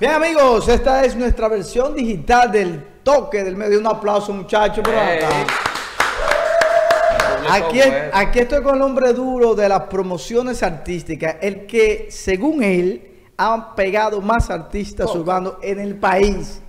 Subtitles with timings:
[0.00, 3.78] Bien amigos, esta es nuestra versión digital del toque del medio.
[3.78, 4.84] Un aplauso muchachos.
[4.84, 5.28] por acá.
[7.48, 7.80] Aquí,
[8.12, 13.74] aquí estoy con el hombre duro de las promociones artísticas, el que según él han
[13.74, 16.60] pegado más artistas urbanos en el país.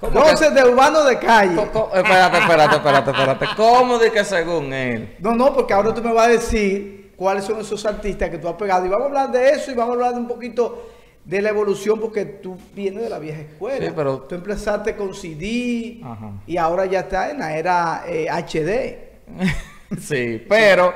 [0.00, 1.54] 12 de urbano de calle.
[1.54, 3.46] Espérate, espérate, espérate, espérate.
[3.56, 5.16] ¿Cómo de que según él?
[5.20, 8.48] No, no, porque ahora tú me vas a decir cuáles son esos artistas que tú
[8.48, 8.84] has pegado.
[8.84, 10.88] Y vamos a hablar de eso y vamos a hablar de un poquito
[11.24, 13.86] de la evolución porque tú vienes de la vieja escuela.
[13.86, 14.18] Sí, pero...
[14.22, 16.00] Tú empezaste con CD
[16.48, 18.68] y ahora ya está en la era HD.
[18.68, 19.16] Eh,
[20.00, 20.92] sí, pero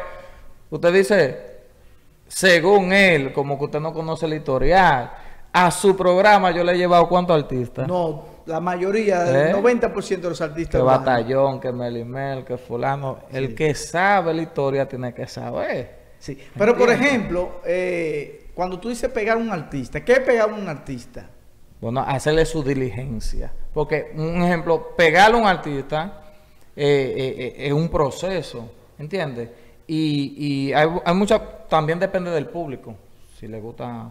[0.68, 1.40] usted dice,
[2.26, 5.12] según él, como que usted no conoce el historial,
[5.52, 7.86] a su programa yo le he llevado cuántos artistas.
[7.86, 10.16] No, la mayoría, el 90% ¿Eh?
[10.16, 10.80] de los artistas.
[10.80, 13.20] Que Batallón, que Melimel, que fulano.
[13.30, 16.05] El que sabe la historia tiene que saber.
[16.18, 20.50] Sí, pero por ejemplo, eh, cuando tú dices pegar a un artista, ¿qué es pegar
[20.50, 21.28] a un artista?
[21.80, 23.52] Bueno, hacerle su diligencia.
[23.72, 26.22] Porque, un ejemplo, pegarle a un artista
[26.74, 29.50] eh, es un proceso, ¿entiendes?
[29.86, 32.96] Y, y hay, hay mucha, también depende del público,
[33.38, 34.10] si le gusta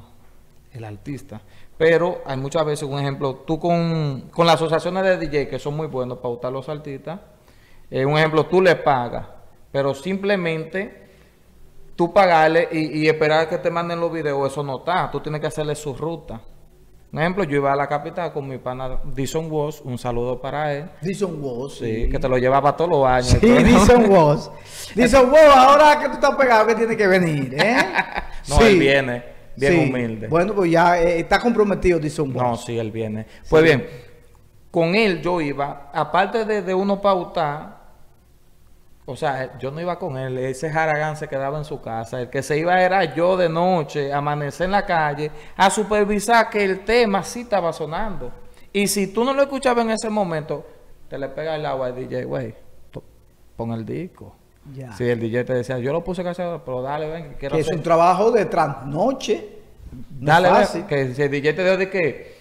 [0.74, 1.42] el artista.
[1.78, 5.76] Pero hay muchas veces, un ejemplo, tú con, con las asociaciones de DJ que son
[5.76, 7.20] muy buenos para gustar los artistas,
[7.92, 9.28] eh, un ejemplo, tú le pagas,
[9.72, 11.05] pero simplemente
[11.96, 15.10] tú pagarle y, y esperar que te manden los videos, eso no está.
[15.12, 16.42] Tú tienes que hacerle su ruta.
[17.16, 20.74] Un ejemplo, yo iba a la capital con mi pana Dison Woz, un saludo para
[20.74, 20.90] él.
[21.02, 23.38] Dison Woz, sí, que te lo llevaba todos los años.
[23.40, 24.52] Sí, Dison Woz.
[24.96, 27.78] Dison Woz, ahora que tú estás pegado, que tiene que venir, ¿eh?
[28.50, 29.24] no, él viene,
[29.56, 30.28] bien humilde.
[30.28, 32.44] Bueno, pues ya eh, está comprometido Dison Woz.
[32.44, 33.26] No, sí, él viene.
[33.50, 33.88] Pues bien,
[34.70, 37.85] con él yo iba, aparte de, de uno pautar,
[39.08, 42.22] o sea, yo no iba con él, ese Haragán se quedaba en su casa.
[42.22, 46.64] El que se iba era yo de noche, amanecer en la calle, a supervisar que
[46.64, 48.32] el tema sí estaba sonando.
[48.74, 50.66] Y si tú no lo escuchabas en ese momento,
[51.08, 52.56] te le pega el agua al DJ, güey,
[53.56, 54.36] pon el disco.
[54.74, 54.92] Ya.
[54.94, 57.72] Si el DJ te decía, yo lo puse casi, pero dale, ven, quiero Que es
[57.72, 59.60] un trabajo de trasnoche.
[60.20, 62.35] dale, ven, que si el DJ te dio de que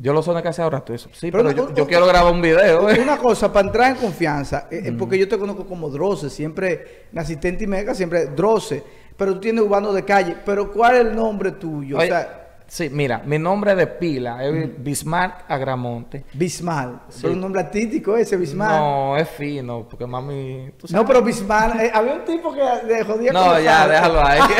[0.00, 1.10] yo lo soné casi ahora, tú eso.
[1.12, 2.88] Sí, pero, yo, quiero grabar un video.
[2.88, 2.98] ¿eh?
[3.00, 7.06] Una cosa, para entrar en confianza, eh, eh, porque yo te conozco como Droce, siempre,
[7.12, 8.82] mi asistente y mega, siempre Droce,
[9.16, 10.36] pero tú tienes urbano de calle.
[10.44, 11.98] Pero ¿cuál es el nombre tuyo?
[11.98, 16.24] o sea, sí, mira, mi nombre de pila es Bismarck Agramonte.
[16.32, 17.26] Bismarck, sí.
[17.26, 18.72] un nombre artístico ese, Bismarck.
[18.72, 20.70] No, es fino, porque mami...
[20.88, 24.40] No, pero Bismarck, había un tipo que de jodía No, ya, déjalo ahí.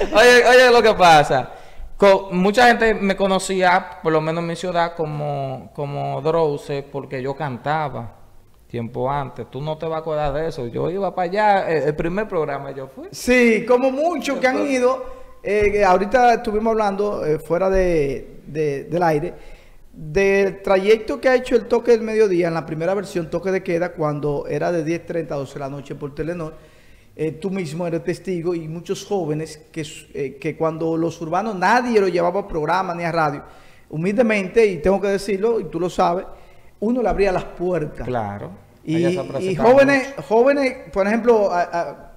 [0.12, 1.54] oye, oye lo que pasa
[2.32, 7.34] mucha gente me conocía, por lo menos en mi ciudad, como, como Drose, porque yo
[7.36, 8.16] cantaba
[8.66, 9.50] tiempo antes.
[9.50, 10.66] Tú no te vas a acordar de eso.
[10.68, 13.08] Yo iba para allá, el, primer programa yo fui.
[13.10, 15.20] Sí, como muchos que han ido.
[15.42, 19.34] Eh, ahorita estuvimos hablando eh, fuera de, del aire
[19.92, 23.62] del trayecto que ha hecho el toque del mediodía en la primera versión, toque de
[23.62, 26.54] queda, cuando era de 10.30 a 12 de la noche por Telenor
[27.22, 32.00] eh, tú mismo eres testigo y muchos jóvenes que, eh, que cuando los urbanos nadie
[32.00, 33.42] lo llevaba a programa ni a radio,
[33.90, 36.24] humildemente, y tengo que decirlo, y tú lo sabes,
[36.80, 38.06] uno le abría las puertas.
[38.06, 38.52] Claro.
[38.82, 39.14] Y,
[39.54, 41.50] jóvenes, jóvenes, por ejemplo,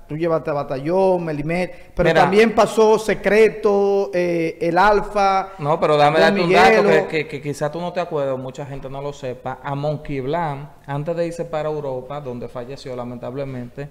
[0.07, 5.49] tú llevaste a Batallón, Melimet, pero también pasó Secreto, eh, El Alfa.
[5.59, 8.89] No, pero dame darte un dato que, que, quizás tú no te acuerdas, mucha gente
[8.89, 9.59] no lo sepa.
[9.61, 13.89] A Monkey Blanc, antes de irse para Europa, donde falleció lamentablemente,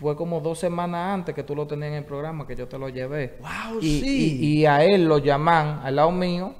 [0.00, 2.78] fue como dos semanas antes que tú lo tenías en el programa que yo te
[2.78, 3.36] lo llevé.
[3.40, 4.38] Wow, y, sí.
[4.40, 6.54] Y, a él lo llaman al lado mío.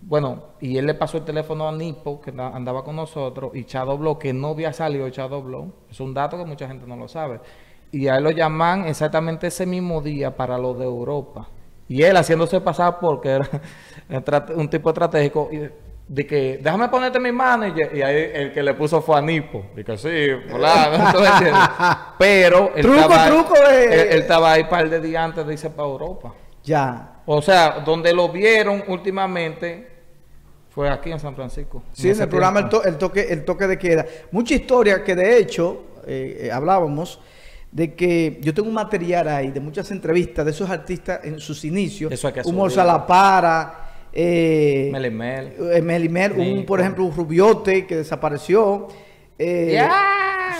[0.00, 3.98] Bueno, y él le pasó el teléfono a Nipo, que andaba con nosotros, y Chado
[3.98, 5.72] Blow, que no había salido Chado Blow.
[5.90, 7.40] Es un dato que mucha gente no lo sabe.
[7.90, 11.48] Y a él lo llaman exactamente ese mismo día para lo de Europa.
[11.88, 13.50] Y él haciéndose pasar porque era
[14.54, 15.48] un tipo estratégico.
[15.52, 15.68] Y
[16.08, 19.66] de que déjame ponerte mi manager y ahí el que le puso fue a Nipo.
[19.76, 20.08] Y que sí
[22.18, 23.84] pero él truco estaba, truco de...
[23.84, 26.34] él, estaba ahí un par de días antes de irse para Europa.
[26.64, 27.20] Ya.
[27.24, 29.90] O sea donde lo vieron últimamente
[30.70, 33.78] fue aquí en San Francisco sí en, el programa el, el, toque el toque de
[33.78, 34.06] queda.
[34.30, 37.20] Mucha historia que de hecho eh, eh, hablábamos
[37.70, 41.64] de que yo tengo un material ahí de muchas entrevistas de esos artistas en sus
[41.64, 42.12] inicios.
[42.12, 43.81] Eso hay que Humor Salapara
[44.12, 45.54] eh, Melimel.
[45.72, 48.88] Eh, Melimel, un, por ejemplo, un Rubiote que desapareció.
[49.38, 49.82] Eh,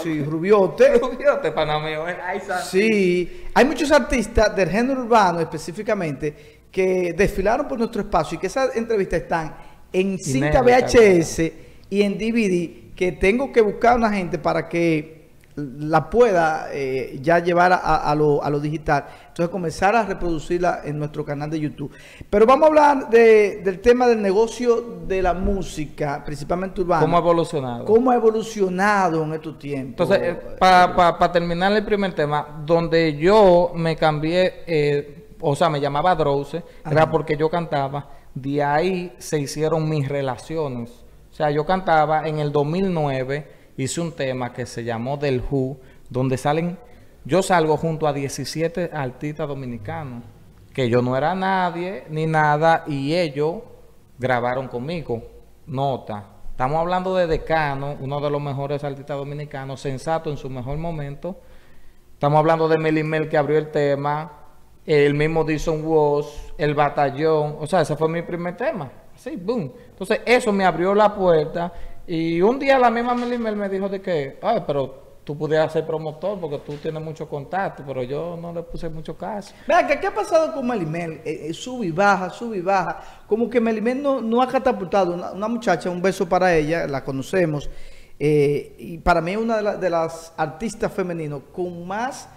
[0.03, 0.99] Sí, Rubiote.
[0.99, 2.09] Rubiote, panameo.
[2.09, 2.17] Eh,
[2.65, 8.47] sí, hay muchos artistas del género urbano específicamente que desfilaron por nuestro espacio y que
[8.47, 9.55] esas entrevistas están
[9.93, 11.53] en cinta VHS
[11.91, 15.22] y en DVD que tengo que buscar a una gente para que
[15.57, 19.05] la pueda eh, ya llevar a, lo, a, lo, digital.
[19.29, 21.93] Entonces comenzar a reproducirla en nuestro canal de YouTube.
[22.31, 27.03] Pero vamos a hablar del tema del negocio de la música, principalmente urbana.
[27.03, 27.85] ¿Cómo ha evolucionado?
[27.85, 30.11] ¿Cómo ha evolucionado en estos tiempos?
[30.11, 35.81] Entonces, eh, para terminar el primer tema, donde yo me cambié, eh, o sea, me
[35.81, 38.09] llamaba Drose, era porque yo cantaba.
[38.35, 40.91] De ahí se hicieron mis relaciones.
[41.31, 45.79] O sea, yo cantaba en el 2009 hice un tema que se llamó Del Who,
[46.11, 46.79] donde salen,
[47.25, 50.25] yo salgo junto a 17 artistas dominicanos,
[50.73, 53.57] que yo no era nadie ni nada, y ellos
[54.19, 55.23] grabaron conmigo.
[55.67, 60.77] Nota, estamos hablando de Decano, uno de los mejores artistas dominicanos, sensato en su mejor
[60.79, 61.41] momento.
[62.15, 64.33] Estamos hablando de Melimel que abrió el tema,
[64.85, 68.91] el mismo Dison Walsh, el batallón, o sea, ese fue mi primer tema.
[69.15, 69.73] Sí, boom.
[69.91, 71.73] Entonces, eso me abrió la puerta
[72.07, 75.87] y un día la misma Melimel me dijo de que, ay, pero tú pudieras ser
[75.87, 79.55] promotor porque tú tienes mucho contacto, pero yo no le puse mucho caso.
[79.67, 81.21] Vea, ¿qué, ha pasado con Melimel?
[81.25, 83.25] Eh, eh, sube y baja, sube y baja.
[83.27, 85.15] Como que Melimel no, no ha catapultado.
[85.15, 87.71] Una, muchacha, un beso para ella, la conocemos.
[88.19, 92.29] Eh, y para mí es una de, las artistas femeninas con más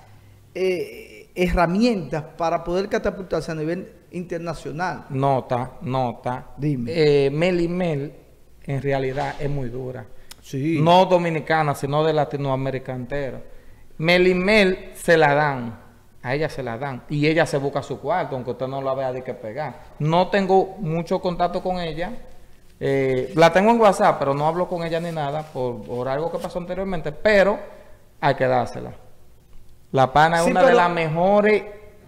[0.54, 5.06] herramientas para poder catapultarse a nivel internacional.
[5.10, 6.54] Nota, nota.
[6.58, 7.30] Dime.
[7.30, 8.25] Melimel
[8.66, 10.06] en realidad es muy dura.
[10.42, 10.80] Sí.
[10.82, 13.42] No dominicana, sino de Latinoamérica entera.
[13.98, 15.80] Melimel se la dan,
[16.22, 18.94] a ella se la dan, y ella se busca su cuarto, aunque usted no la
[18.94, 19.80] vea de que pegar.
[20.00, 22.12] No tengo mucho contacto con ella.
[22.80, 26.40] Eh, la tengo en WhatsApp, pero no hablo con ella ni nada por, algo que
[26.40, 27.58] pasó anteriormente, pero
[28.20, 28.92] hay que dársela.
[29.92, 31.64] La pana es una de las mejores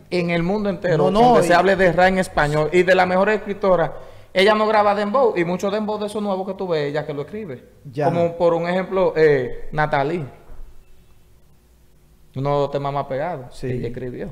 [0.09, 3.07] en el mundo entero, no, donde se hable de rap en español y de las
[3.07, 3.91] mejores escritoras
[4.37, 7.11] ella no graba dembow y muchos dembow de esos nuevos que tú ves, ella que
[7.11, 7.63] lo escribe.
[8.03, 10.23] Como por un ejemplo, eh, Natalie.
[12.35, 13.57] Uno de los temas más pegados.
[13.57, 13.65] Sí.
[13.65, 14.29] Ella escribió.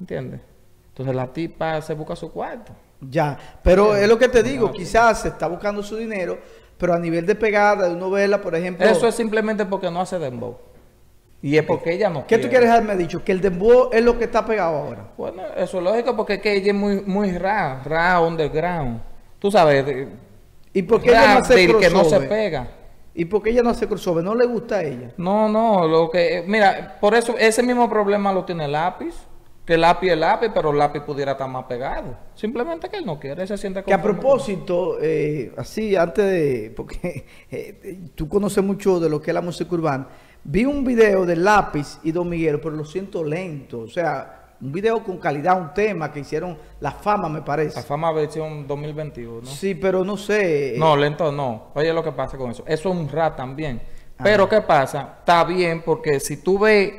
[0.00, 0.40] ¿Entiendes?
[0.88, 2.72] Entonces la tipa se busca su cuarto.
[2.98, 6.38] Ya, pero es lo que te digo, quizás se está buscando su dinero,
[6.78, 8.86] pero a nivel de pegada, de novela, por ejemplo...
[8.86, 10.56] Eso es simplemente porque no hace dembow.
[11.42, 13.22] Y es porque ella no ¿Qué tú quieres haberme dicho?
[13.22, 15.08] Que el dembow es lo que está pegado ahora.
[15.18, 19.09] Bueno, eso es lógico porque es que ella es muy, muy ra, ra underground.
[19.40, 20.08] Tú sabes.
[20.72, 22.68] ¿Y por qué ella no hace que no se pega?
[23.12, 24.22] ¿Y por qué ella no hace crossover?
[24.22, 25.12] ¿No le gusta a ella?
[25.16, 26.44] No, no, lo que...
[26.46, 29.14] Mira, por eso ese mismo problema lo tiene el lápiz.
[29.64, 32.16] Que el lápiz es lápiz, pero el lápiz pudiera estar más pegado.
[32.34, 36.72] Simplemente que él no quiere, se siente Que a propósito, eh, así, antes de...
[36.74, 40.08] Porque eh, tú conoces mucho de lo que es la música urbana.
[40.44, 43.80] Vi un video de lápiz y Don Miguel, pero lo siento lento.
[43.80, 47.76] O sea, un video con calidad, un tema que hicieron La Fama, me parece.
[47.76, 49.46] La Fama versión 2021.
[49.46, 50.74] Sí, pero no sé.
[50.76, 51.68] No, lento no.
[51.74, 52.62] Oye lo que pasa con eso.
[52.66, 53.80] Eso es un rap también.
[54.22, 55.16] Pero ¿qué pasa?
[55.20, 56.92] Está bien porque si tú ves,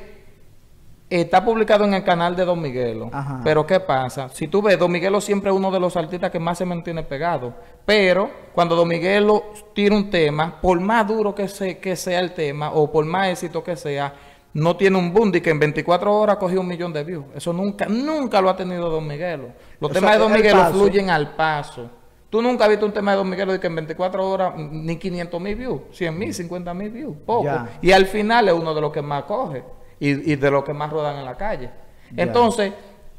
[1.07, 3.11] está publicado en el canal de Don Miguelo.
[3.43, 4.29] Pero ¿qué pasa?
[4.29, 7.03] Si tú ves, Don Miguelo siempre es uno de los artistas que más se mantiene
[7.03, 7.53] pegado.
[7.85, 9.43] Pero cuando Don Miguelo
[9.75, 11.47] tira un tema, por más duro que,
[11.79, 14.13] que sea el tema o por más éxito que sea,
[14.53, 17.25] no tiene un boom que en 24 horas cogió un millón de views.
[17.35, 19.49] Eso nunca, nunca lo ha tenido Don Miguelo.
[19.79, 21.89] Los temas de Don Miguelo fluyen al paso.
[22.29, 24.95] Tú nunca has visto un tema de Don Miguelo de que en 24 horas ni
[24.97, 27.49] 500 mil views, 100 mil, 50 mil views, poco.
[27.81, 29.63] Y al final es uno de los que más coge
[29.99, 31.69] y, de los que más rodan en la calle.
[32.15, 32.73] Entonces,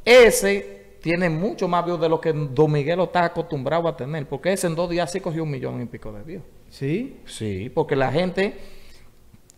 [0.05, 4.53] ese tiene mucho más views de lo que Don Miguelo está acostumbrado a tener, porque
[4.53, 6.45] ese en dos días sí cogió un millón y pico de views.
[6.71, 7.21] ¿Sí?
[7.27, 8.57] Sí, porque la gente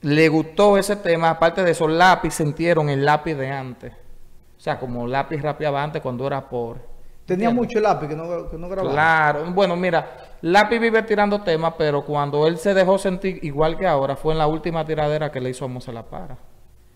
[0.04, 3.92] le gustó ese tema, aparte de esos lápiz, sintieron el lápiz de antes.
[4.56, 6.80] O sea, como lápiz rapeaba antes cuando era pobre.
[7.24, 8.92] Tenía mucho lápiz que no, que no grababa.
[8.92, 13.86] Claro, bueno, mira, lápiz vive tirando temas, pero cuando él se dejó sentir igual que
[13.86, 16.36] ahora, fue en la última tiradera que le hizo a Moza La Para.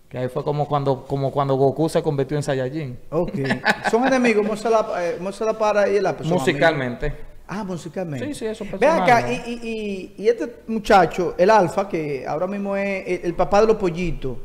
[0.07, 2.99] Que ahí fue como cuando, como cuando Goku se convirtió en Saiyajin.
[3.09, 3.33] Ok.
[3.89, 6.25] Son enemigos, Moza La, eh, la Para y el lápiz.
[6.27, 7.28] Musicalmente.
[7.51, 8.27] Ah, musicalmente.
[8.27, 13.23] Sí, sí, eso Ve acá, y, y, este muchacho, el Alfa, que ahora mismo es
[13.23, 14.37] el, papá de los pollitos.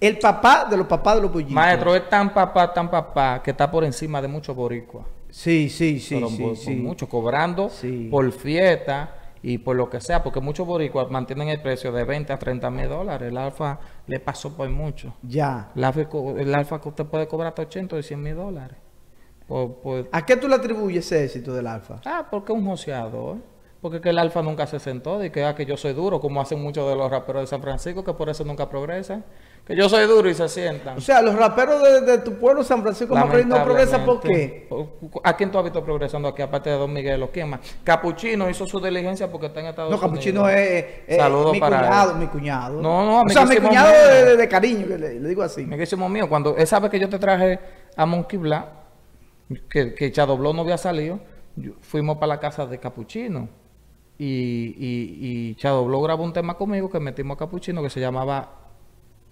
[0.00, 1.54] El papá de los papás de los pollitos.
[1.54, 5.06] Maestro, es tan papá, tan papá, que está por encima de muchos boricuas.
[5.30, 6.74] Sí, sí, sí, sí, sí.
[6.74, 7.70] Muchos cobrando
[8.10, 12.32] por fiesta y por lo que sea, porque muchos boricuas mantienen el precio de 20
[12.32, 13.28] a 30 mil dólares.
[13.28, 15.14] El alfa le pasó por mucho.
[15.22, 15.70] Ya.
[15.76, 16.00] El alfa,
[16.38, 18.78] el alfa que usted puede cobrar hasta 80 o 100 mil dólares.
[20.12, 22.00] ¿A qué tú le atribuyes ese éxito del Alfa?
[22.04, 23.36] Ah, porque es un joseador.
[23.80, 26.40] Porque que el alfa nunca se sentó y que, ah, que yo soy duro, como
[26.40, 29.24] hacen muchos de los raperos de San Francisco, que por eso nunca progresan.
[29.64, 30.98] Que yo soy duro y se sientan.
[30.98, 34.68] O sea, los raperos de, de tu pueblo, San Francisco Macorís, no progresan ¿por qué?
[35.22, 37.22] ¿A quién tú has visto progresando aquí, aparte de Don Miguel?
[37.22, 37.60] ¿O quién más?
[37.84, 40.02] Capuchino hizo su diligencia porque está en Estados Unidos.
[40.02, 42.82] No, Capuchino es, mi para cuñado, mi cuñado.
[42.82, 45.62] No, no, O sea, mi cuñado de, de, cariño, le, le, digo así.
[45.62, 47.60] Amiguísimo mío, cuando él sabe que yo te traje
[47.94, 48.66] a Monkey Black,
[49.68, 51.20] que, que Chadobló no había salido,
[51.80, 53.48] fuimos para la casa de Capuchino.
[54.18, 58.58] Y, y, y Chadobló grabó un tema conmigo que metimos a Capuchino que se llamaba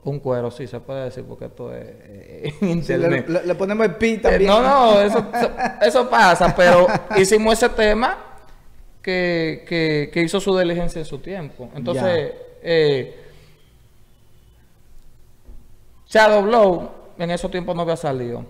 [0.07, 3.29] un cuero, sí, se puede decir, porque esto es eh, internet.
[3.29, 4.51] le, ponemos el pi también.
[4.51, 5.27] Eh, no, no, eso,
[5.83, 8.17] eso, pasa, pero hicimos ese tema
[9.03, 11.71] que, que, que, hizo su diligencia en su tiempo.
[11.75, 12.33] Entonces,
[12.63, 13.17] eh,
[16.09, 18.45] Shadow Blow en esos tiempos no había salido.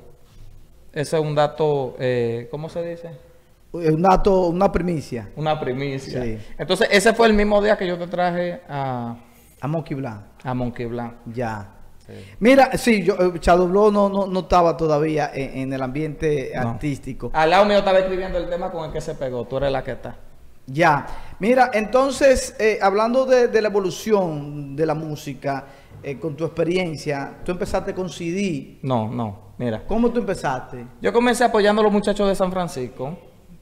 [0.97, 3.11] Ese es un dato, eh, ¿cómo se dice?
[3.73, 5.29] Un dato, una primicia.
[5.37, 6.23] Una primicia.
[6.23, 6.39] Sí.
[6.59, 9.17] Entonces, ese fue el mismo día que yo te traje a
[9.61, 10.23] a Monkey Blanc.
[10.45, 11.15] A Monkey Blanc.
[11.27, 11.73] Ya.
[12.39, 17.31] Mira, sí, yo, eh, Shadow Blow no, no, no estaba todavía en, el ambiente artístico.
[17.35, 19.45] Al lado mío estaba escribiendo el tema con el que se pegó.
[19.45, 20.17] Tú eres la que está.
[20.67, 21.07] Ya.
[21.41, 25.65] Mira, entonces, eh, hablando de, la evolución de la música,
[26.03, 28.79] eh, con tu experiencia, ¿tú empezaste con CD?
[28.83, 29.46] No, no.
[29.59, 29.83] Mira.
[29.87, 30.87] ¿Cómo tú empezaste?
[31.01, 33.17] Yo comencé apoyando a los muchachos de San Francisco,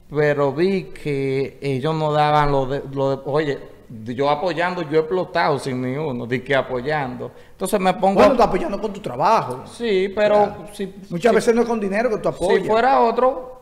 [0.09, 3.59] pero vi que ellos no daban lo de, lo de oye,
[3.89, 7.31] yo apoyando, yo he explotado sin ni uno, de que apoyando.
[7.51, 8.15] Entonces me pongo...
[8.15, 9.63] Bueno, tú apoyando con tu trabajo.
[9.67, 10.67] Sí, pero...
[11.09, 12.63] Muchas veces no es con dinero que tú apoyas.
[12.63, 13.55] Si fuera otro,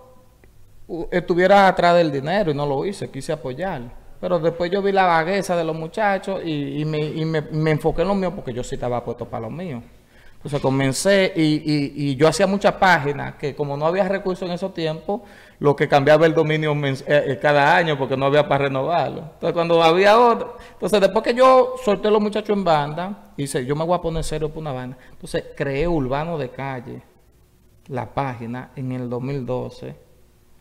[1.12, 3.82] estuviera atrás del dinero y no lo hice, quise apoyar.
[4.20, 8.04] Pero después yo vi la vagueza de los muchachos y, me, y me, me, enfoqué
[8.04, 9.84] en lo mío porque yo sí estaba puesto para lo mío.
[10.44, 14.74] Entonces comencé y, y, yo hacía muchas páginas que como no había recursos en esos
[14.74, 15.22] tiempos,
[15.60, 19.20] lo que cambiaba el dominio eh, eh, cada año porque no había para renovarlo.
[19.20, 23.66] Entonces cuando había otro, entonces después que yo solté a los muchachos en banda, hice,
[23.66, 24.98] yo me voy a poner serio por una banda.
[25.12, 27.02] Entonces creé Urbano de Calle,
[27.88, 29.96] la página, en el 2012,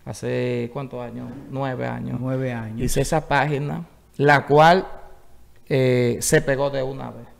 [0.04, 2.18] hace cuántos años, nueve años.
[2.20, 2.82] Nueve años.
[2.82, 3.84] Hice esa página,
[4.16, 4.86] la cual
[5.68, 7.31] eh, se pegó de una vez.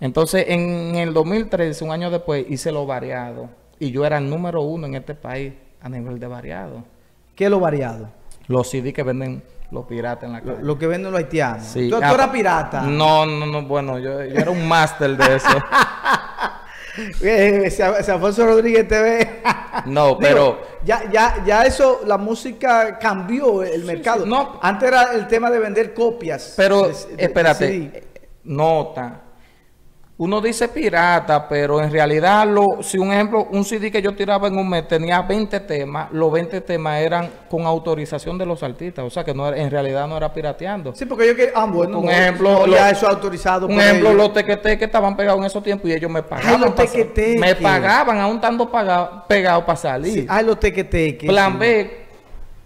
[0.00, 3.50] Entonces, en el 2013, un año después, hice lo variado.
[3.78, 6.84] Y yo era el número uno en este país a nivel de variado.
[7.36, 8.10] ¿Qué es lo variado?
[8.46, 10.62] Los CD que venden los piratas en la calle.
[10.62, 11.64] Lo, que venden los haitianos.
[11.64, 11.90] Sí.
[11.90, 12.82] ¿Tú, eras ah, pirata?
[12.82, 13.62] No, no, no.
[13.62, 15.48] Bueno, yo, yo era un máster de eso.
[17.22, 19.42] Eh, ese, Alfonso Rodríguez TV.
[19.86, 20.60] no, pero.
[20.84, 24.26] ya, ya, ya eso, la música cambió el mercado.
[24.26, 24.58] No.
[24.60, 26.54] Antes era el tema de vender copias.
[26.56, 28.02] Pero, espérate.
[28.42, 29.22] nota
[30.20, 34.48] uno dice pirata, pero en realidad, lo, si un ejemplo, un CD que yo tiraba
[34.48, 39.02] en un mes tenía 20 temas, los 20 temas eran con autorización de los artistas,
[39.02, 40.94] o sea que no en realidad no era pirateando.
[40.94, 43.66] Sí, porque yo que, ah, bueno, un ejemplo, ya eso autorizado.
[43.66, 46.60] Un ejemplo, los tequetes que estaban pegados en esos tiempos y ellos me pagaban.
[46.60, 47.38] los tequete.
[47.38, 48.70] Me pagaban, aún estando
[49.26, 50.12] pegados para salir.
[50.12, 51.14] Sí, ay, los tequete.
[51.14, 52.08] Plan B,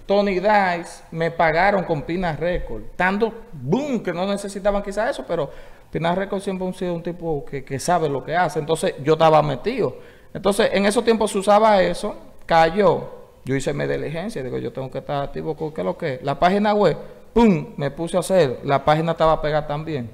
[0.06, 2.82] Tony Dice, me pagaron con Pina Record.
[2.96, 5.50] Tanto, boom, que no necesitaban quizás eso, pero
[5.94, 8.58] Pinar Record siempre ha sido un tipo que, sabe lo que hace.
[8.58, 9.94] Entonces yo estaba metido.
[10.34, 13.10] Entonces en esos tiempos se usaba eso, cayó.
[13.44, 16.18] Yo hice mi diligencia, digo, yo tengo que estar activo con qué es lo que
[16.24, 16.96] La página web,
[17.32, 17.74] ¡pum!
[17.76, 18.58] Me puse a hacer.
[18.64, 20.10] La página estaba pegada también.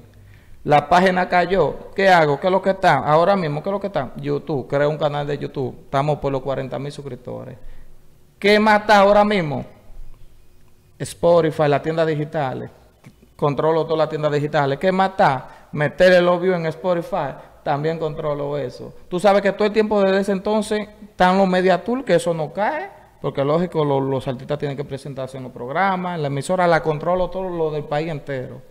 [0.63, 1.91] La página cayó.
[1.95, 2.39] ¿Qué hago?
[2.39, 2.99] ¿Qué es lo que está?
[2.99, 4.11] Ahora mismo, ¿qué es lo que está?
[4.17, 4.67] YouTube.
[4.67, 5.75] Creo un canal de YouTube.
[5.85, 7.57] Estamos por los 40 mil suscriptores.
[8.37, 9.65] ¿Qué está ahora mismo?
[10.99, 12.69] Spotify, las tiendas digitales.
[13.41, 14.79] Controlo todas las tiendas digitales.
[14.79, 15.61] ¿Qué más está?
[15.71, 17.33] meter el obvio en Spotify,
[17.63, 18.93] también controlo eso.
[19.09, 22.33] Tú sabes que todo el tiempo desde ese entonces están los media tool, que eso
[22.33, 26.83] no cae, porque lógico los artistas tienen que presentarse en los programas, la emisora la
[26.83, 28.61] controlo todo lo del país entero.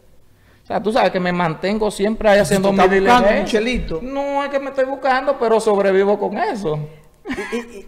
[0.63, 3.99] O sea, tú sabes que me mantengo siempre ahí haciendo mi un chelito.
[4.01, 6.79] No es que me estoy buscando, pero sobrevivo con eso.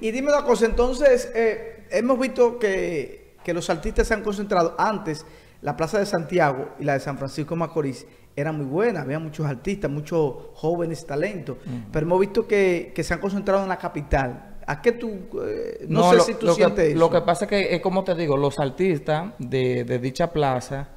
[0.01, 4.75] Y, dime una cosa, entonces, eh, hemos visto que, que los artistas se han concentrado
[4.79, 5.25] antes,
[5.63, 9.47] la Plaza de Santiago y la de San Francisco Macorís, era muy buena, había muchos
[9.47, 11.57] artistas, muchos jóvenes talentos,
[11.93, 14.57] pero hemos visto que, se han concentrado en la capital.
[14.67, 15.11] ¿A qué tú,
[15.45, 16.99] eh, no, sé si tú sientes eso?
[16.99, 20.89] Lo que pasa es que, es como te digo, los artistas de, dicha plaza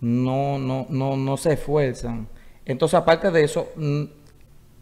[0.00, 2.28] no, no, no, no se esfuerzan.
[2.64, 3.68] Entonces, aparte de eso,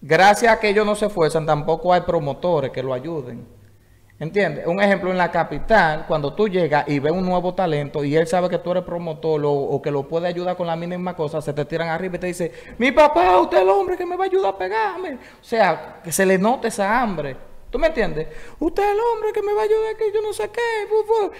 [0.00, 3.46] gracias a que ellos no se esfuerzan, tampoco hay promotores que lo ayuden.
[4.20, 4.66] ¿Entiendes?
[4.66, 8.26] Un ejemplo en la capital, cuando tú llegas y ves un nuevo talento y él
[8.26, 11.54] sabe que tú eres promotor o, que lo puede ayudar con la mínima cosa, se
[11.54, 14.24] te tiran arriba y te dice, mi papá, usted es el hombre que me va
[14.24, 15.14] a ayudar a pegarme.
[15.14, 17.34] O sea, que se le note esa hambre.
[17.70, 18.28] ¿Tú me entiendes?
[18.58, 20.60] Usted es el hombre que me va a ayudar, que yo no sé qué,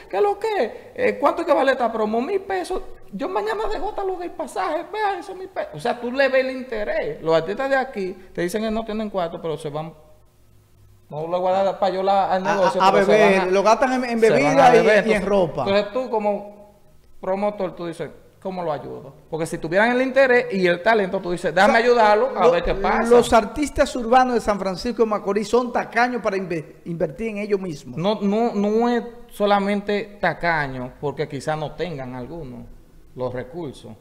[0.08, 0.92] ¿qué lo que?
[0.94, 2.22] Eh, ¿Cuánto que vale esta promo?
[2.22, 2.80] Mil pesos.
[3.12, 5.74] Yo mañana dejo hasta lo del pasaje, vea, eso mil pesos.
[5.74, 7.20] O sea, tú le ves el interés.
[7.20, 9.92] Los artistas de aquí te dicen que no tienen cuarto, pero se van
[11.10, 12.80] no lo voy a dar para yo al negocio.
[12.80, 15.62] A, beber, lo gastan en, bebida y, en ropa.
[15.62, 16.76] Entonces tú como
[17.20, 19.12] promotor, tú dices, ¿cómo lo ayudo?
[19.28, 22.74] Porque si tuvieran el interés y el talento, tú dices, déjame ayudarlo a ver qué
[22.74, 23.10] pasa.
[23.10, 27.98] Los artistas urbanos de San Francisco de Macorís son tacaños para invertir en ellos mismos.
[27.98, 29.02] No, no, no es
[29.32, 32.66] solamente tacaño, porque quizás no tengan algunos
[33.16, 33.92] los recursos,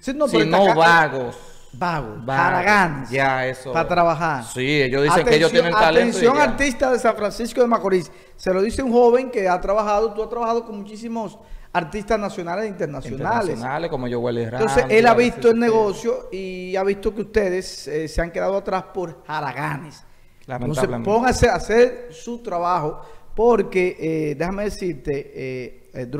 [0.00, 0.26] sino
[0.74, 3.72] vagos vagos, haraganes, ya eso.
[3.72, 4.44] para trabajar.
[4.44, 6.16] Sí, ellos dicen que ellos tienen talento.
[6.16, 8.10] Atención artista de San Francisco de Macorís.
[8.36, 11.38] Se lo dice un joven que ha trabajado, tú has trabajado con muchísimos
[11.72, 13.50] artistas nacionales e internacionales.
[13.50, 17.88] Internacionales como yo, Willy Entonces, él ha visto el negocio y ha visto que ustedes
[17.88, 20.04] eh, se han quedado atrás por haraganes.
[20.46, 23.02] Entonces, póngase a hacer su trabajo
[23.34, 26.10] porque, eh, déjame decirte, eh, eh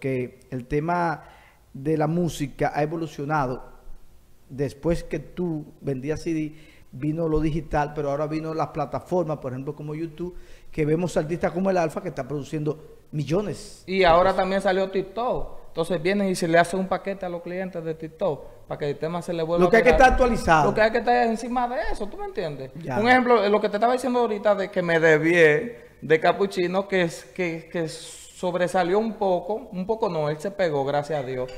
[0.00, 1.22] que el tema
[1.72, 3.73] de la música ha evolucionado
[4.56, 6.54] después que tú vendías CD,
[6.92, 10.36] vino lo digital, pero ahora vino las plataformas, por ejemplo, como YouTube,
[10.70, 13.82] que vemos artistas como el Alfa que está produciendo millones.
[13.86, 15.64] Y ahora también salió TikTok.
[15.68, 18.90] Entonces vienen y se le hace un paquete a los clientes de TikTok para que
[18.90, 20.66] el tema se le vuelva Lo que hay que estar actualizado.
[20.70, 22.70] Lo que hay que estar encima de eso, ¿tú me entiendes?
[22.76, 27.02] Un ejemplo, lo que te estaba diciendo ahorita de que me debié de Capuchino, que,
[27.02, 31.50] es, que, que sobresalió un poco, un poco no, él se pegó, gracias a Dios,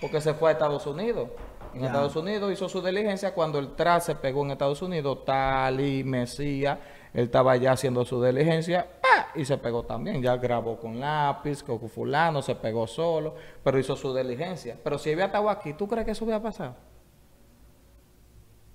[0.00, 1.28] porque se fue a Estados Unidos
[1.74, 3.34] en Estados Unidos, hizo su diligencia.
[3.34, 6.80] Cuando el tras se pegó en Estados Unidos, Tali, Mesía,
[7.12, 8.86] él estaba ya haciendo su diligencia
[9.34, 10.22] y se pegó también.
[10.22, 14.78] Ya grabó con lápiz, con fulano, se pegó solo, pero hizo su diligencia.
[14.82, 16.76] Pero si había estado aquí, ¿tú crees que eso hubiera pasado?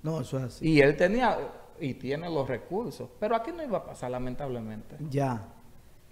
[0.04, 0.70] No, eso es así.
[0.70, 1.38] Y él tenía
[1.80, 4.96] y tiene los recursos, pero aquí no iba a pasar, lamentablemente.
[5.10, 5.42] Ya.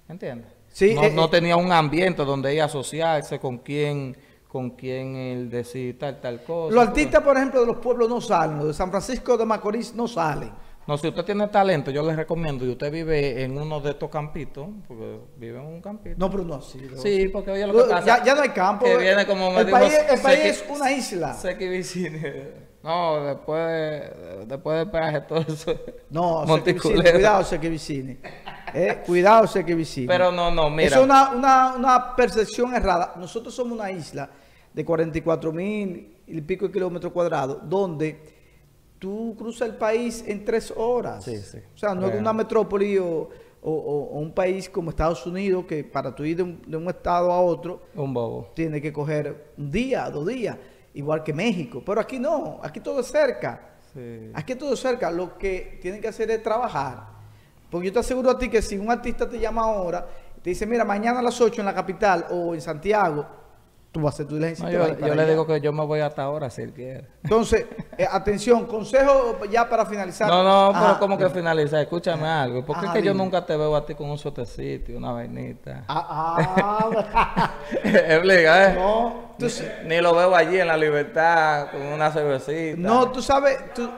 [0.08, 0.52] ¿Entiendes?
[0.68, 4.16] Sí, no, no eh, tenía un ambiente donde ella asociarse con quien
[4.56, 6.74] con quién él decide tal, tal cosa.
[6.74, 9.94] Los artistas, por ejemplo, de los pueblos no salen, los de San Francisco de Macorís
[9.94, 10.50] no salen.
[10.88, 14.10] No, si usted tiene talento, yo le recomiendo, y usted vive en uno de estos
[14.10, 16.16] campitos, porque vive en un campito.
[16.18, 16.80] No, pero no, sí.
[16.96, 18.24] Sí, porque oye lo que pasa.
[18.24, 18.86] Ya, no hay campo.
[18.86, 21.34] Que viene como el, país, el país es una isla.
[21.34, 25.76] Sé que No, después, después del peaje todo eso.
[26.12, 26.46] No,
[26.82, 28.20] cuidado, sé que vicine.
[28.74, 30.08] Eh, cuidado, sé que vicine.
[30.08, 30.96] Pero no, no, mira.
[30.96, 33.16] Es una, una, una percepción errada.
[33.18, 34.30] Nosotros somos una isla
[34.76, 38.20] de 44 mil y pico de kilómetros cuadrados, donde
[39.00, 41.26] tú cruzas el país en tres horas.
[41.28, 43.30] O sea, no es una metrópoli o,
[43.62, 48.14] un país como Estados Unidos que para tú ir de un, estado a otro, un
[48.14, 48.52] bobo.
[48.54, 50.58] tiene que coger un día, dos días,
[50.94, 51.82] igual que México.
[51.84, 53.78] Pero aquí no, aquí todo es cerca.
[54.34, 55.10] Aquí todo es cerca.
[55.10, 57.16] Lo que tienen que hacer es trabajar.
[57.72, 60.06] Porque yo te aseguro a ti que si un artista te llama ahora,
[60.44, 63.26] te dice, mira, mañana a las 8 en la capital o en Santiago,
[63.96, 64.70] tú vas a hacer tu diligencia.
[64.70, 67.08] yo, le digo que yo me voy hasta ahora si él quiere.
[67.24, 67.66] Entonces,
[67.98, 70.28] eh, atención, consejo ya para finalizar.
[70.28, 72.66] No, no, pero como que finalizar, escúchame algo.
[72.66, 75.86] Porque es que yo nunca te veo a ti con un sotecito y una vainita.
[75.88, 77.52] Ah, ah.
[77.86, 78.76] Explica, ¿eh?
[78.76, 79.30] No,
[79.86, 82.76] ni, lo veo allí en la libertad con una cervecita.
[82.78, 83.90] No, tú sabes, tú,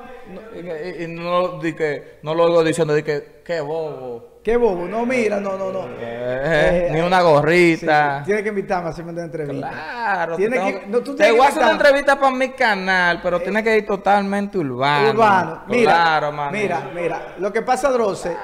[0.99, 4.36] y, no, di que, no lo oigo diciendo de que, qué bobo.
[4.47, 5.89] Qué bobo, no, mira, no, no, no.
[5.99, 8.23] Eh, ni una gorrita.
[8.25, 9.69] tiene que invitarme a hacerme una entrevista.
[9.69, 13.41] Claro, tiene que, no, tú te voy a hacer una entrevista para mi canal, pero
[13.41, 15.09] tiene que ir totalmente urbano.
[15.09, 17.35] Urbano, mira, claro, mira, mira.
[17.39, 18.37] Lo que pasa, Droce,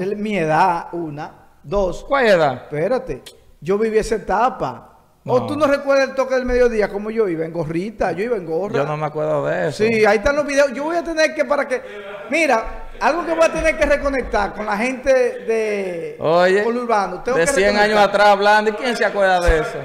[0.00, 1.30] es mi edad, una,
[1.62, 2.06] dos.
[2.08, 2.54] ¿Cuál edad?
[2.62, 3.22] Espérate,
[3.60, 4.92] yo viví esa etapa.
[5.26, 8.12] ¿O tú no recuerdas el toque del mediodía como yo iba en gorrita?
[8.12, 8.76] Yo iba en gorra.
[8.76, 9.84] Yo no me acuerdo de eso.
[9.84, 10.72] Sí, ahí están los videos.
[10.72, 11.82] Yo voy a tener que para que...
[12.30, 16.16] Mira, algo que voy a tener que reconectar con la gente de...
[16.18, 17.22] Oye, urbano.
[17.24, 18.70] de 100 años atrás hablando.
[18.70, 19.78] ¿Y quién se acuerda de eso?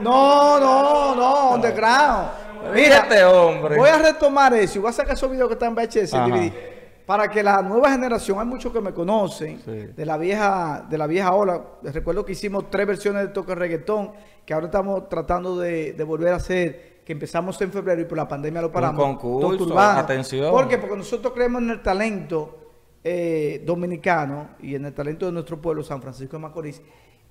[0.00, 2.28] no, no, no, underground.
[2.74, 3.76] Mira, este hombre.
[3.76, 6.14] Voy a retomar eso y voy a sacar esos videos que están en VHS
[7.08, 11.06] para que la nueva generación, hay muchos que me conocen, de la vieja de la
[11.06, 14.12] vieja ola, les recuerdo que hicimos tres versiones de toque reggaetón,
[14.44, 18.28] que ahora estamos tratando de, volver a hacer, que empezamos en febrero y por la
[18.28, 19.02] pandemia lo paramos.
[19.02, 20.50] Un concurso, atención.
[20.50, 20.76] ¿Por qué?
[20.76, 25.82] Porque nosotros creemos en el talento eh, dominicano y en el talento de nuestro pueblo,
[25.82, 26.82] San Francisco de Macorís,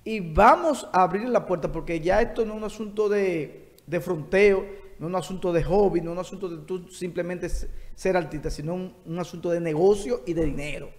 [0.04, 4.00] y vamos a abrir la puerta porque ya esto no es un asunto de, de
[4.00, 4.66] fronteo,
[4.98, 7.48] no es un asunto de hobby, no es un asunto de tú simplemente
[7.94, 10.90] ser artista, sino un, asunto de negocio y de dinero.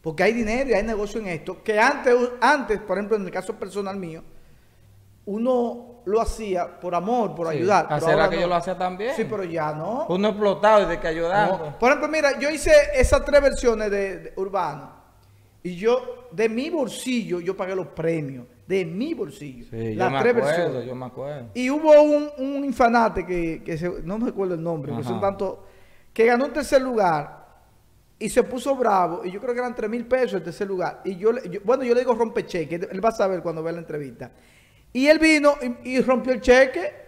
[0.00, 3.32] Porque hay dinero y hay negocio en esto, que antes, antes, por ejemplo, en el
[3.32, 4.22] caso personal mío,
[5.34, 7.84] uno lo hacía por amor, por ayudar.
[7.84, 8.42] pero Hacer ahora que no.
[8.42, 9.14] yo lo hacía también.
[9.14, 10.06] Sí, pero ya no.
[10.08, 11.58] Uno explotado y de que ayudando.
[11.66, 11.78] No.
[11.78, 14.92] Por ejemplo, mira, yo hice esas tres versiones de, de Urbano
[15.62, 18.46] y yo, de mi bolsillo, yo pagué los premios.
[18.66, 19.66] De mi bolsillo.
[19.70, 20.86] Sí, yo las me tres acuerdo, versiones.
[20.86, 21.46] yo me acuerdo.
[21.54, 25.02] Y hubo un, un infanate que, que se- no me recuerdo el nombre, Ajá.
[25.02, 25.58] son tantos,
[26.12, 27.46] que ganó un tercer lugar
[28.18, 31.00] y se puso bravo, y yo creo que eran 3 mil pesos el tercer lugar.
[31.04, 33.72] Y yo, yo- bueno, yo le digo rompe cheque, él va a saber cuando vea
[33.72, 34.30] la entrevista.
[34.92, 36.98] Y él vino y, y rompió el cheque.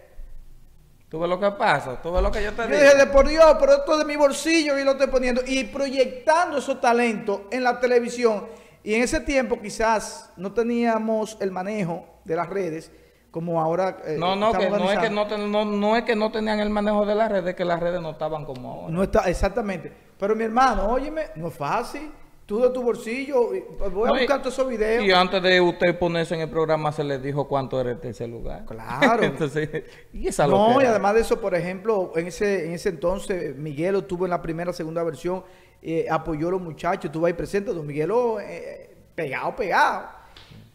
[1.09, 2.01] ¿Tú ves lo que pasa?
[2.01, 2.79] ¿Tú ves lo que yo te Yo digo?
[2.81, 5.41] dije, de por Dios, pero esto es de mi bolsillo y lo estoy poniendo.
[5.45, 8.47] Y proyectando esos talentos en la televisión.
[8.83, 12.91] Y en ese tiempo quizás no teníamos el manejo de las redes
[13.29, 13.97] como ahora.
[14.05, 14.75] eh, No, no, que no es que
[15.07, 15.23] organizando.
[15.23, 17.65] no, ten- no, no es que no tenían el manejo de las redes, es que
[17.65, 18.89] las redes no estaban como ahora.
[18.89, 19.93] No está, exactamente.
[20.17, 22.11] Pero mi hermano, óyeme, no es fácil.
[22.45, 25.05] Tú de tu bolsillo, pues voy a No, buscar todos esos videos.
[25.05, 28.27] Y antes de usted ponerse en el programa se le dijo cuánto era el tercer
[28.27, 28.65] lugar.
[28.65, 29.23] Claro.
[29.23, 29.69] Entonces,
[30.11, 33.99] y esa No, y además de eso, por ejemplo, en ese, en ese entonces, Miguelo
[33.99, 35.43] estuvo en la primera, segunda versión,
[35.81, 40.09] eh, apoyó a los muchachos, estuvo ahí presente, don Miguelo eh, pegado, pegado,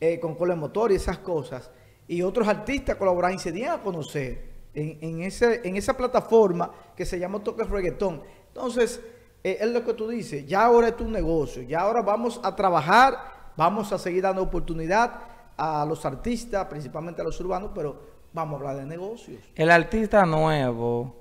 [0.00, 1.70] eh, con Cole Motor y esas cosas.
[2.06, 6.72] Y otros artistas colaboraron y se dieron a conocer en, en, ese, en esa plataforma
[6.96, 8.22] que se llama Toques Reggaetón.
[8.48, 9.02] Entonces,
[9.48, 12.54] eh, es lo que tú dices, ya ahora es tu negocio, ya ahora vamos a
[12.54, 13.16] trabajar,
[13.56, 15.20] vamos a seguir dando oportunidad
[15.56, 17.98] a los artistas, principalmente a los urbanos, pero
[18.32, 19.40] vamos a hablar de negocios.
[19.54, 21.16] El artista nuevo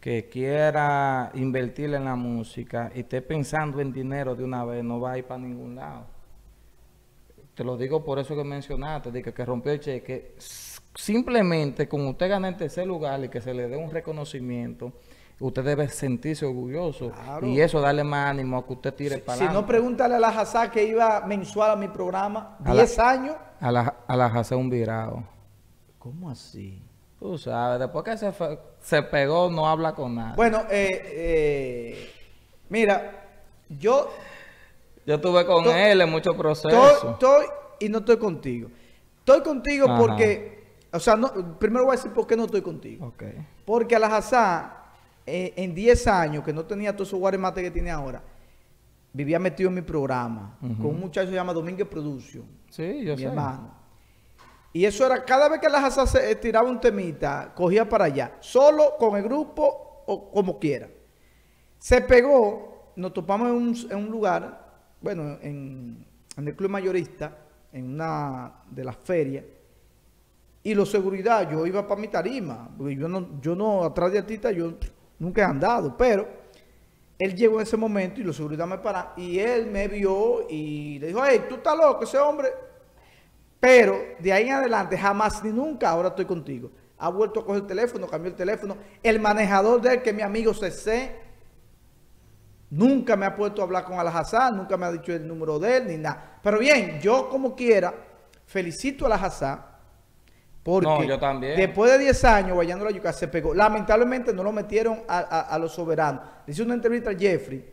[0.00, 4.98] que quiera invertir en la música y esté pensando en dinero de una vez, no
[4.98, 6.06] va a ir para ningún lado.
[7.54, 10.34] Te lo digo por eso que mencionaste, de que, que rompió el cheque.
[10.94, 14.94] Simplemente con usted ganar el tercer lugar y que se le dé un reconocimiento,
[15.40, 17.10] usted debe sentirse orgulloso.
[17.10, 17.46] Claro.
[17.46, 20.20] Y eso darle más ánimo a que usted tire Si, para si no, pregúntale a
[20.20, 23.36] la Hazá que iba mensual a mi programa, A la- 10 años.
[23.60, 25.22] A la, a la un virado.
[25.98, 26.82] ¿Cómo así?
[27.18, 30.34] Tú sabes, después que se, fue- se pegó, no habla con nada.
[30.36, 32.10] Bueno, eh, eh,
[32.70, 33.26] mira,
[33.68, 34.08] yo
[35.06, 37.04] Yo estuve con To- él en muchos procesos.
[37.12, 37.46] estoy
[37.80, 38.70] y no estoy contigo.
[39.18, 39.98] Estoy contigo Ajá.
[39.98, 43.08] porque, o sea, no, primero voy a decir por qué no estoy contigo.
[43.08, 43.22] Ok.
[43.66, 44.79] Porque a la Hazá,
[45.26, 48.22] eh, en 10 años, que no tenía todos esos guaremates que tiene ahora,
[49.12, 52.44] vivía metido en mi programa con un muchacho que se llama Domínguez Production.
[52.68, 53.26] Sí, yo mi sé.
[53.26, 53.74] hermano.
[54.72, 58.04] Y eso era, cada vez que la Hazá se eh, tiraba un temita, cogía para
[58.04, 60.88] allá, solo con el grupo o como quiera.
[61.78, 64.64] Se pegó, nos topamos en un, en un lugar,
[65.00, 66.06] bueno, en,
[66.36, 67.36] en el club mayorista,
[67.72, 69.44] en una de las ferias,
[70.62, 74.18] y los seguridad, yo iba para mi tarima, porque yo no, yo no, atrás de
[74.18, 74.74] artista, yo
[75.20, 76.26] nunca he andado, pero
[77.16, 80.98] él llegó en ese momento y los seguridad me paran, y él me vio y
[80.98, 82.48] le dijo, hey, tú estás loco, ese hombre.
[83.60, 86.70] Pero de ahí en adelante, jamás ni nunca, ahora estoy contigo.
[86.96, 88.76] Ha vuelto a coger el teléfono, cambió el teléfono.
[89.02, 91.14] El manejador de él, que es mi amigo CC,
[92.70, 95.76] nunca me ha puesto a hablar con Al-Hassan, nunca me ha dicho el número de
[95.76, 96.38] él, ni nada.
[96.42, 97.92] Pero bien, yo como quiera,
[98.46, 99.69] felicito a Al-Hassan,
[100.62, 101.56] porque No, yo también.
[101.56, 103.54] después de 10 años, Guayando la Yuca se pegó.
[103.54, 106.22] Lamentablemente no lo metieron a, a- a los soberanos.
[106.46, 107.64] Le hice una entrevista a Jeffrey,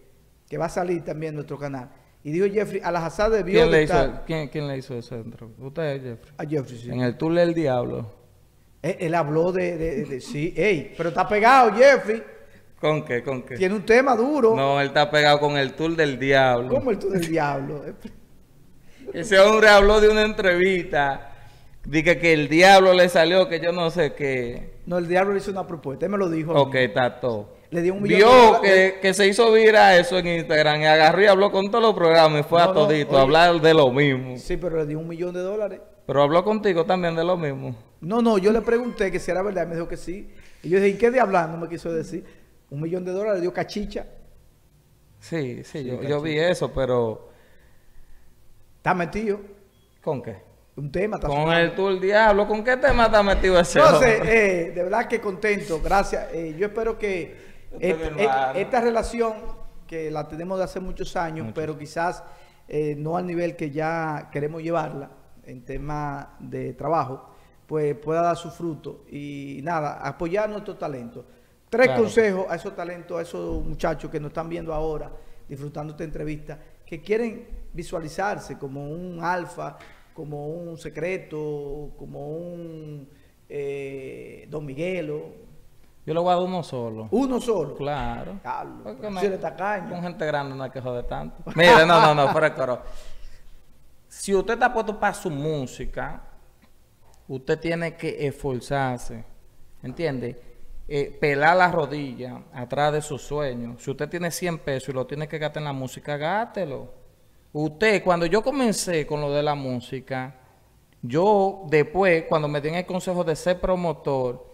[0.50, 1.90] que va a salir también en nuestro canal.
[2.24, 5.16] Y dijo Jeffrey, Al-Hassan debió ¿Quién de le, hizo, estar- ¿quién, quién le hizo eso
[5.16, 5.52] dentro?
[5.60, 6.34] Usted, Jeffrey.
[6.38, 6.90] A Jeffrey, sí.
[6.90, 8.10] En el tour del diablo.
[8.82, 12.24] Él, él habló de, de- de- sí, ey, pero está pegado, Jeffrey.
[12.80, 13.24] ¿Con qué?
[13.24, 13.56] ¿Con qué?
[13.56, 14.56] Tiene un tema duro.
[14.56, 16.70] No, él está pegado con el tour del diablo.
[16.76, 17.84] ¿Cómo el tú del diablo?
[19.14, 21.32] Ese hombre habló de una entrevista.
[21.88, 24.74] Dije que el diablo le salió, que yo no sé qué.
[24.86, 26.06] No, el diablo le hizo una propuesta.
[26.06, 26.54] Él me lo dijo.
[26.54, 27.56] Ok, está todo.
[27.70, 28.94] Le dio un millón de Vio dólares.
[28.94, 31.94] que, que se hizo viral eso en Instagram y agarró y habló con todos los
[31.94, 33.18] programas y fue No, a no, todito oye.
[33.20, 34.38] a hablar de lo mismo.
[34.38, 35.80] Sí, pero le dio un millón de dólares.
[36.06, 37.76] Pero habló contigo también de lo mismo.
[38.02, 39.64] No, no, yo le pregunté que si era verdad.
[39.66, 40.30] y Me dijo que sí.
[40.64, 41.50] Y yo dije, ¿y qué de hablar?
[41.50, 42.26] No me quiso decir.
[42.70, 44.06] Un millón de dólares le dio cachicha.
[45.20, 47.30] Sí, sí, yo, yo vi eso, pero
[48.78, 49.40] Está metido.
[50.02, 50.47] ¿con qué?
[50.78, 51.16] Un tema.
[51.18, 55.08] Está Con el tour diablo, ¿con qué tema está metido ese Entonces, eh, de verdad
[55.08, 56.28] que contento, gracias.
[56.34, 57.36] Eh, yo espero que
[57.80, 58.60] Este et- hermano.
[58.60, 59.34] esta relación,
[59.88, 62.24] que la tenemos de hace muchos años, pero quizás
[62.68, 65.10] eh, no al nivel que ya queremos llevarla
[65.46, 67.34] en tema de trabajo,
[67.66, 69.06] pues pueda dar su fruto.
[69.10, 71.26] Y nada, apoyar nuestro talento.
[71.70, 72.04] Tres Claro.
[72.04, 75.10] consejos a esos talentos, a esos muchachos que nos están viendo ahora,
[75.50, 79.78] disfrutando esta entrevista, que quieren visualizarse como un alfa,
[80.18, 83.08] como un secreto, como un
[83.48, 85.30] eh, Don Miguelo.
[86.08, 87.08] Yo le voy a dar uno solo.
[87.12, 87.76] Uno solo.
[87.76, 88.40] Claro.
[89.00, 89.92] Tú no tacaño.
[89.92, 91.44] Con gente grande no hay que joder tanto.
[91.54, 92.82] Mire, no, no, no, fuera coro.
[94.08, 96.24] Si usted está puesto para su música,
[97.28, 99.24] usted tiene que esforzarse,
[99.84, 100.42] ¿entiende?
[100.88, 103.84] Eh, pelar la rodilla atrás de sus sueños.
[103.84, 106.97] Si usted tiene 100 pesos y lo tiene que gastar en la música, gátelo.
[107.60, 110.36] Usted, cuando yo comencé con lo de la música,
[111.02, 114.46] yo después, cuando me dieron el consejo de ser promotor,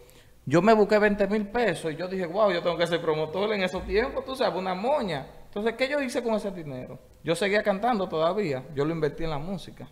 [0.45, 3.51] yo me busqué 20 mil pesos y yo dije, wow, yo tengo que ser promotor
[3.51, 5.27] en esos tiempos, tú sabes, una moña.
[5.47, 6.97] Entonces, ¿qué yo hice con ese dinero?
[7.25, 9.85] Yo seguía cantando todavía, yo lo invertí en la música.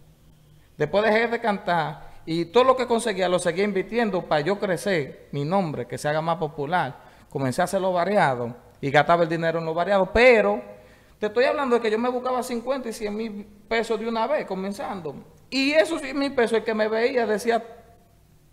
[0.78, 5.28] Después dejé de cantar y todo lo que conseguía lo seguía invirtiendo para yo crecer,
[5.34, 6.96] mi nombre, que se haga más popular.
[7.30, 10.80] Comencé a hacerlo variado y gastaba el dinero en lo variado, pero
[11.22, 14.26] te estoy hablando de que yo me buscaba 50 y 100 mil pesos de una
[14.26, 15.14] vez, comenzando.
[15.52, 17.64] Y esos 100 mil pesos, el que me veía decía,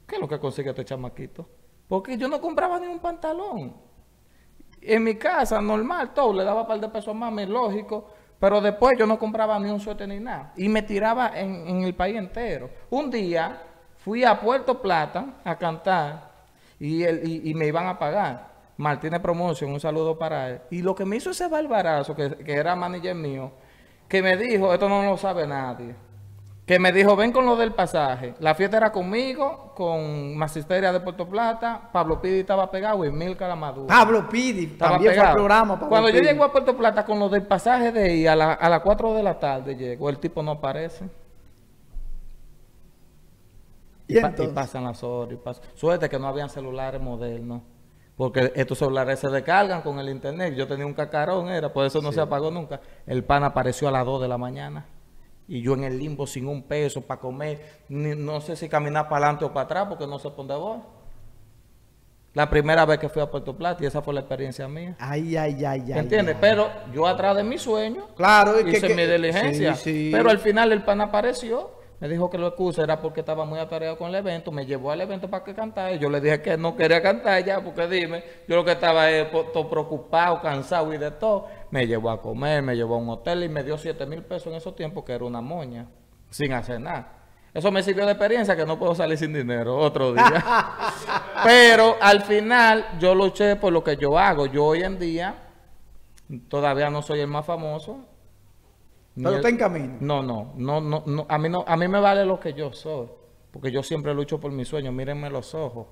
[0.07, 1.49] ¿qué es lo que consigue este chamaquito?
[1.89, 3.75] Porque yo no compraba ni un pantalón.
[4.83, 8.11] En mi casa, normal, todo, le daba un par de pesos más, mami, lógico.
[8.39, 10.53] Pero después yo no compraba ni un suéter ni nada.
[10.55, 12.69] Y me tiraba en, el país entero.
[12.91, 13.63] Un día
[13.97, 16.33] fui a Puerto Plata a cantar
[16.79, 18.48] y, y, me iban a pagar.
[18.79, 20.61] Martínez Promotion, un saludo para él.
[20.71, 23.53] Y lo que me hizo ese barbarazo, que, que era manager mío,
[24.09, 25.95] que me dijo, esto no lo sabe nadie
[26.69, 28.35] que me dijo, ven con lo del pasaje.
[28.41, 33.39] La fiesta era conmigo, con Masisteria de Puerto Plata, Pablo Pidi estaba pegado y Mil
[33.39, 33.87] Calamadura.
[33.89, 35.81] Pablo Pidi, también fue al programa.
[35.81, 39.15] Cuando yo llego a Puerto Plata con lo del pasaje de ahí, a, las 4
[39.15, 41.09] de la tarde llego, el tipo no aparece.
[44.07, 45.39] Y, pasan las horas.
[45.75, 47.63] Y Suerte que no habían celulares modernos.
[48.19, 50.55] Porque estos celulares se descargan con el internet.
[50.57, 52.81] Yo tenía un cacarón, era, por eso no se apagó nunca.
[53.07, 54.87] El pan apareció a las 2 de la mañana
[55.47, 59.27] y yo en el limbo sin un peso para comer, no sé si caminar para
[59.27, 60.81] adelante o para atrás porque no sé dónde voy.
[62.35, 64.97] La primera vez que fui a Puerto Plata y esa fue la experiencia mía.
[64.99, 65.99] Ay, ay, ay, ay.
[65.99, 66.37] ¿Entiendes?
[66.41, 69.77] Pero yo atrás de mi sueño claro, hice mi diligencia.
[69.85, 73.59] Pero al final el pan apareció me dijo que lo excusa era porque estaba muy
[73.59, 74.53] atareado con el evento.
[74.53, 75.93] Me llevó al evento para que cantara.
[75.93, 79.11] Y yo le dije que no quería cantar ya, porque dime, yo lo que estaba
[79.11, 81.49] es todo preocupado, cansado y de todo.
[81.71, 84.47] Me llevó a comer, me llevó a un hotel y me dio 7 mil pesos
[84.49, 85.89] en esos tiempos, que era una moña,
[86.31, 87.15] sin hacer nada.
[87.53, 90.45] Eso me sirvió de experiencia que no puedo salir sin dinero otro día.
[91.45, 94.47] Pero al final yo luché por lo que yo hago.
[94.47, 95.35] Yo hoy en día
[96.49, 98.05] todavía no soy el más famoso
[99.23, 99.97] pero está en camino.
[100.01, 102.73] No, no, no, no, no, a mí no, a mí me vale lo que yo
[102.73, 103.09] soy,
[103.51, 104.95] porque yo siempre lucho por mis sueños.
[104.95, 105.87] Mírenme los ojos.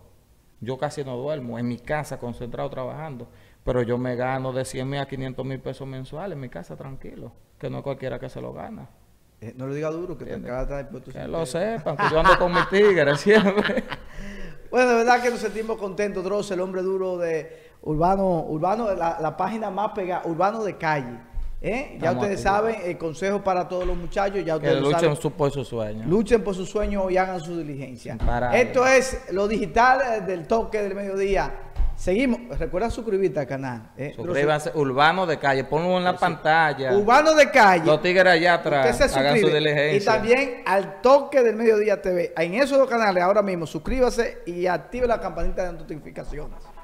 [0.60, 3.28] Yo casi no duermo en mi casa concentrado trabajando,
[3.62, 6.76] pero yo me gano de 100 mil a 500 mil pesos mensuales en mi casa
[6.76, 8.88] tranquilo, que no es cualquiera que se lo gana.
[9.40, 12.38] Eh, no lo diga duro, que te acaba de Que lo sepan, que yo ando
[12.38, 13.84] con mis tigres siempre.
[14.70, 19.18] bueno, de verdad que nos sentimos contentos, Dross, el hombre duro de Urbano, Urbano, la,
[19.20, 21.18] la página más pegada, Urbano de Calle.
[21.60, 21.98] ¿Eh?
[22.00, 24.44] Ya ustedes saben, el consejo para todos los muchachos.
[24.44, 26.06] Ya ustedes que luchen por sus sueños.
[26.06, 28.18] Luchen por sus sueños y hagan su diligencia.
[28.52, 31.52] Esto es lo digital eh, del toque del mediodía.
[31.96, 32.58] Seguimos.
[32.58, 33.90] Recuerda suscribirte al canal.
[33.96, 34.12] ¿eh?
[34.14, 34.70] Suscríbanse.
[34.74, 35.64] Urbano de calle.
[35.64, 36.94] Ponlo en la pantalla.
[36.94, 37.86] Urbano de calle.
[37.86, 39.16] Los tigres allá atrás.
[39.16, 39.96] hagan su diligencia.
[39.96, 42.34] Y también al toque del mediodía TV.
[42.36, 46.75] En esos dos canales ahora mismo suscríbase y active la campanita de notificaciones.